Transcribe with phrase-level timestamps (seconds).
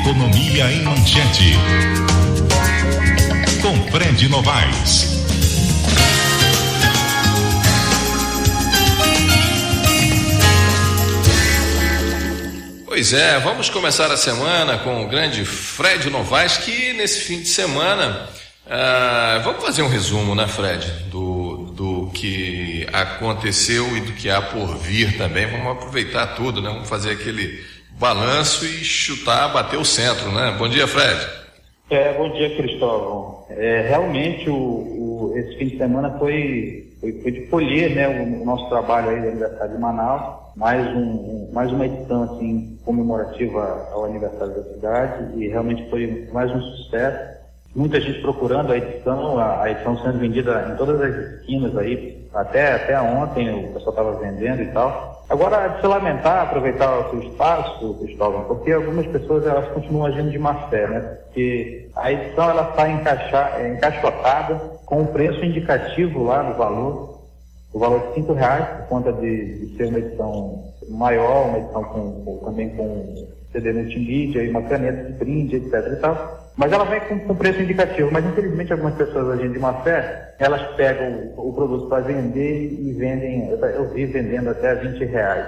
[0.00, 1.52] Economia em Manchete.
[3.60, 5.20] Com Fred Novaes.
[12.86, 17.48] Pois é, vamos começar a semana com o grande Fred Novaes, que nesse fim de
[17.48, 18.26] semana.
[18.66, 24.40] Uh, vamos fazer um resumo, né, Fred, do, do que aconteceu e do que há
[24.40, 25.46] por vir também.
[25.46, 26.70] Vamos aproveitar tudo, né?
[26.70, 27.62] Vamos fazer aquele
[28.00, 30.56] balanço e chutar, bater o centro, né?
[30.58, 31.20] Bom dia, Fred.
[31.90, 33.44] É, bom dia, Cristóvão.
[33.50, 38.40] É, realmente, o, o, esse fim de semana foi, foi, foi de colher né, o,
[38.40, 43.86] o, nosso trabalho aí da Universidade de Manaus, mais, um, mais uma edição assim, comemorativa
[43.92, 47.38] ao aniversário da cidade, e realmente foi mais um sucesso
[47.74, 52.19] muita gente procurando a edição, a, a, edição sendo vendida em todas as esquinas aí,
[52.32, 55.24] até, até ontem o pessoal estava vendendo e tal.
[55.28, 60.30] Agora, de se lamentar, aproveitar o seu espaço, Cristóvão, porque algumas pessoas elas continuam agindo
[60.30, 61.00] de má fé, né?
[61.00, 67.20] Porque a edição ela está encaixa, encaixotada com o preço indicativo lá no valor,
[67.72, 71.84] o valor de cinco reais, por conta de, de ser uma edição maior, uma edição
[71.84, 76.39] com, com também com CD multimídia e uma caneta de brinde, etc e tal.
[76.60, 78.10] Mas ela vem com, com preço indicativo.
[78.12, 82.78] Mas infelizmente algumas pessoas agindo de má fé, elas pegam o, o produto para vender
[82.78, 85.46] e vendem, eu vi vendendo até 20 reais.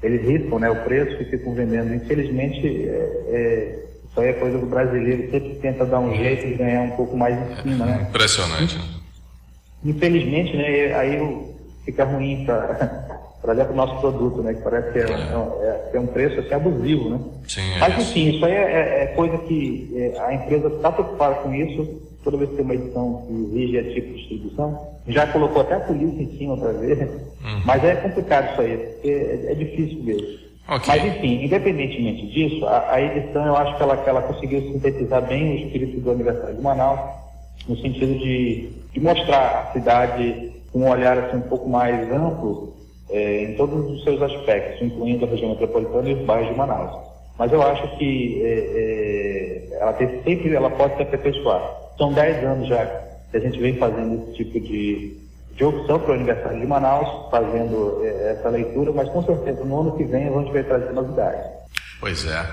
[0.00, 1.92] Eles riscam né, o preço e ficam vendendo.
[1.92, 6.54] Infelizmente, é, é, isso aí é coisa do brasileiro, sempre tenta dar um jeito de
[6.54, 8.06] ganhar um pouco mais em cima, né?
[8.08, 8.80] Impressionante.
[9.84, 11.18] Infelizmente, né, aí
[11.86, 14.52] fica ruim para trazer para o nosso produto, né?
[14.52, 17.20] Que parece que é, é, é, um preço assim, abusivo, né?
[17.48, 20.92] Sim, é Mas enfim, isso aí é, é, é coisa que é, a empresa está
[20.92, 24.88] preocupada com isso, toda vez que tem uma edição que exige a tipo de distribuição,
[25.06, 26.98] já colocou até a polícia em cima para ver,
[27.44, 27.62] uhum.
[27.64, 30.46] mas é complicado isso aí, porque é, difícil mesmo.
[30.68, 30.88] Okay.
[30.88, 35.24] Mas enfim, independentemente disso, a, a, edição eu acho que ela, que ela conseguiu sintetizar
[35.24, 36.98] bem o espírito do aniversário de Manaus,
[37.68, 42.76] no sentido de, de mostrar a cidade com um olhar assim, um pouco mais amplo
[43.08, 47.06] é, em todos os seus aspectos, incluindo a região metropolitana e os bairros de Manaus.
[47.38, 51.62] Mas eu acho que é, é, ela tem, sempre ela pode se aperfeiçoar.
[51.96, 52.84] São 10 anos já
[53.30, 55.16] que a gente vem fazendo esse tipo de,
[55.54, 59.80] de opção para o aniversário de Manaus, fazendo é, essa leitura, mas com certeza no
[59.80, 61.40] ano que vem a gente vai trazer novidades.
[62.00, 62.46] Pois é.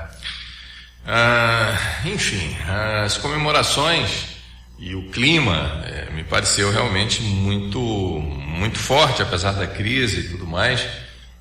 [1.05, 1.73] Ah,
[2.05, 2.55] enfim,
[3.03, 4.32] as comemorações
[4.77, 10.45] e o clima é, me pareceu realmente muito, muito forte, apesar da crise e tudo
[10.45, 10.85] mais.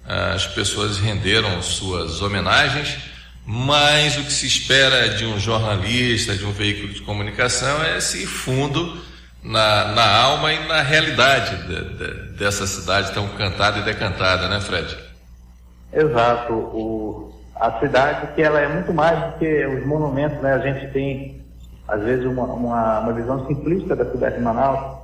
[0.04, 2.98] As pessoas renderam suas homenagens,
[3.46, 8.26] mas o que se espera de um jornalista, de um veículo de comunicação, é esse
[8.26, 9.00] fundo
[9.42, 14.60] na, na alma e na realidade de, de, dessa cidade tão cantada e decantada, né,
[14.60, 14.96] Fred?
[15.92, 16.52] Exato.
[16.52, 20.54] O, a cidade que ela é muito mais do que os monumentos, né?
[20.54, 21.41] A gente tem
[21.88, 24.98] às vezes, uma, uma, uma visão simplista da cidade de Manaus.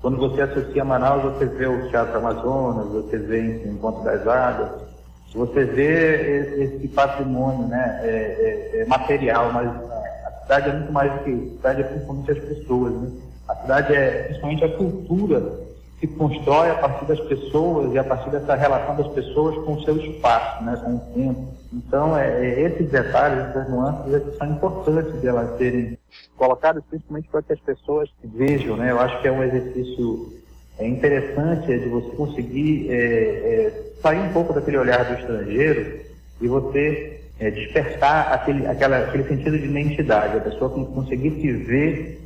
[0.00, 4.88] Quando você associa Manaus, você vê o Teatro Amazonas, você vê em Encontro das Águas,
[5.34, 11.12] você vê esse patrimônio né, é, é, é material, mas a cidade é muito mais
[11.12, 11.54] do que isso.
[11.54, 12.92] A cidade é principalmente as pessoas.
[12.94, 13.10] Né?
[13.48, 15.68] A cidade é principalmente a cultura
[16.00, 19.82] se constrói a partir das pessoas e a partir dessa relação das pessoas com o
[19.82, 21.54] seu espaço, né, com o tempo.
[21.72, 25.98] Então, é, é esses detalhes, essas nuances é são importantes de elas serem
[26.36, 28.76] colocadas, principalmente para que as pessoas vejam.
[28.76, 28.92] Né?
[28.92, 30.32] Eu acho que é um exercício
[30.78, 36.00] é interessante é de você conseguir é, é, sair um pouco daquele olhar do estrangeiro
[36.40, 42.20] e você despertar aquele, aquela, aquele sentido de identidade, a pessoa conseguir se ver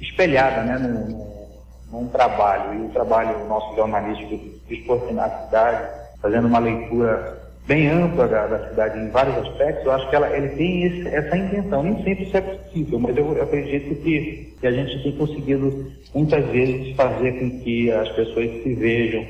[0.00, 1.43] espelhada né, no,
[1.90, 4.36] num trabalho, e o trabalho nosso jornalístico
[4.68, 5.88] de na cidade,
[6.20, 10.28] fazendo uma leitura bem ampla da, da, cidade em vários aspectos, eu acho que ela,
[10.36, 11.82] ele tem esse, essa intenção.
[11.82, 15.92] Nem sempre isso é possível, mas eu, eu acredito que, que, a gente tem conseguido
[16.14, 19.26] muitas vezes fazer com que as pessoas se vejam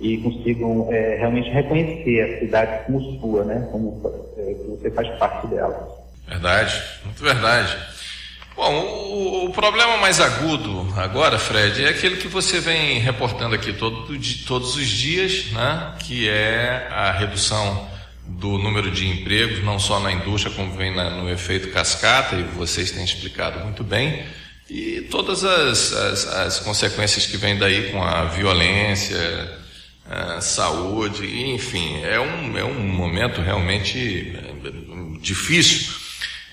[0.00, 3.68] e consigam é, realmente reconhecer a cidade como sua, né?
[3.70, 4.00] Como
[4.36, 5.88] é, você faz parte dela.
[6.28, 7.76] Verdade, muito verdade.
[8.56, 13.74] Bom, o, o, problema mais agudo agora, Fred, é aquele que você vem reportando aqui
[13.74, 15.94] todo, todos os dias, né?
[16.00, 17.86] que é a redução
[18.26, 22.44] do número de empregos, não só na indústria, como vem na, no efeito cascata, e
[22.44, 24.24] vocês têm explicado muito bem,
[24.70, 29.18] e todas as, as, as consequências que vêm daí com a violência,
[30.08, 35.95] a saúde, enfim, é um, é um momento realmente é, difícil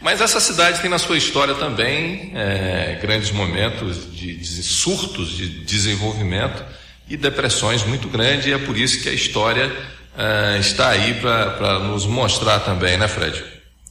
[0.03, 5.63] mas essa cidade tem na sua história também é, grandes momentos de, de, surtos de
[5.63, 6.63] desenvolvimento
[7.09, 9.71] e depressões muito grandes, e é por isso que a história
[10.17, 13.43] é, está aí para nos mostrar também, né, Fred?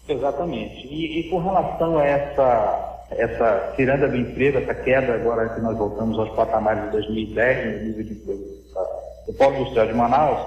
[0.06, 0.87] Exatamente.
[0.87, 5.76] E, e com relação a essa, essa tiranda do emprego, essa queda agora que nós
[5.79, 8.44] voltamos aos patamares de 2010 no nível de emprego
[9.26, 10.47] do Polo Industrial de Manaus,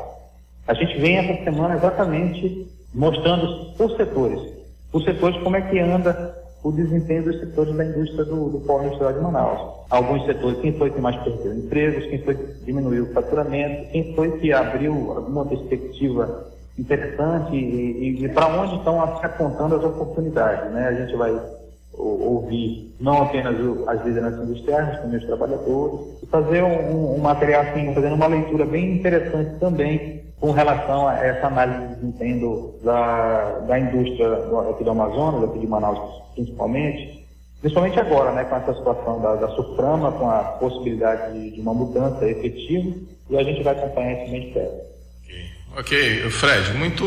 [0.68, 4.55] a gente vem essa semana exatamente mostrando por setores,
[4.96, 6.34] por setores como é que anda
[6.64, 9.86] o desempenho dos setores da indústria do, do polo industrial de Manaus.
[9.90, 14.16] Alguns setores, quem foi que mais perdeu empregos, quem foi que diminuiu o faturamento, quem
[14.16, 16.46] foi que abriu alguma perspectiva
[16.80, 20.72] interessante e, e, e para onde estão se apontando as oportunidades.
[20.72, 20.88] Né?
[20.88, 21.38] A gente vai
[21.98, 23.56] ouvir não apenas
[23.88, 28.66] as lideranças mas também os trabalhadores, e fazer um, um, material assim, fazendo uma leitura
[28.66, 34.34] bem interessante também com relação a essa análise de desempenho da, da indústria
[34.70, 37.26] aqui do Amazonas, aqui de Manaus principalmente,
[37.62, 41.74] principalmente agora, né, com essa situação da, da Suprama, com a possibilidade de, de uma
[41.74, 42.96] mudança efetiva,
[43.30, 44.96] e a gente vai acompanhar isso bem de perto.
[45.78, 46.30] Ok.
[46.30, 47.04] Fred, muito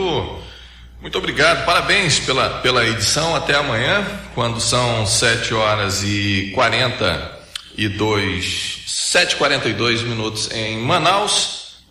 [1.00, 3.34] muito obrigado, parabéns pela, pela edição.
[3.36, 11.57] Até amanhã, quando são 7 horas e 42, 7 42 minutos em Manaus.